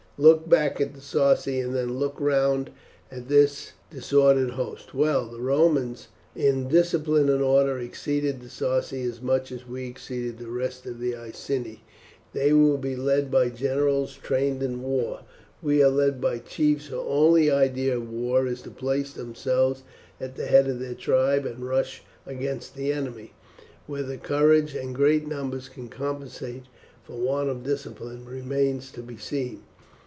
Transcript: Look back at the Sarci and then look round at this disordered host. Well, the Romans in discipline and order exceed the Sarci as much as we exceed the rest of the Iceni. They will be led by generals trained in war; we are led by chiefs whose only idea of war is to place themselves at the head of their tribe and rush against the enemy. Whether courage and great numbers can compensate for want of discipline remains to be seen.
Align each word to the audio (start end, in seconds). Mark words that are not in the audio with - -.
Look 0.17 0.47
back 0.47 0.79
at 0.79 0.93
the 0.93 1.01
Sarci 1.01 1.59
and 1.61 1.73
then 1.73 1.97
look 1.97 2.21
round 2.21 2.69
at 3.11 3.27
this 3.27 3.71
disordered 3.89 4.51
host. 4.51 4.93
Well, 4.93 5.27
the 5.29 5.39
Romans 5.41 6.09
in 6.35 6.67
discipline 6.67 7.27
and 7.27 7.41
order 7.41 7.79
exceed 7.79 8.39
the 8.39 8.47
Sarci 8.47 9.03
as 9.03 9.19
much 9.19 9.51
as 9.51 9.67
we 9.67 9.87
exceed 9.87 10.37
the 10.37 10.47
rest 10.47 10.85
of 10.85 10.99
the 10.99 11.15
Iceni. 11.15 11.81
They 12.33 12.53
will 12.53 12.77
be 12.77 12.95
led 12.95 13.31
by 13.31 13.49
generals 13.49 14.13
trained 14.15 14.61
in 14.61 14.83
war; 14.83 15.21
we 15.59 15.81
are 15.81 15.89
led 15.89 16.21
by 16.21 16.37
chiefs 16.37 16.85
whose 16.87 16.99
only 16.99 17.49
idea 17.49 17.97
of 17.97 18.07
war 18.07 18.45
is 18.45 18.61
to 18.63 18.69
place 18.69 19.13
themselves 19.13 19.81
at 20.19 20.35
the 20.35 20.45
head 20.45 20.67
of 20.67 20.77
their 20.79 20.93
tribe 20.93 21.47
and 21.47 21.67
rush 21.67 22.03
against 22.27 22.75
the 22.75 22.91
enemy. 22.93 23.33
Whether 23.87 24.17
courage 24.17 24.75
and 24.75 24.93
great 24.93 25.27
numbers 25.27 25.67
can 25.67 25.87
compensate 25.89 26.65
for 27.03 27.15
want 27.17 27.49
of 27.49 27.63
discipline 27.63 28.25
remains 28.25 28.91
to 28.91 29.01
be 29.01 29.17
seen. 29.17 29.63